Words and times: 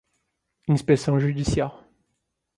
inspeção 0.67 1.19
judicial 1.19 1.85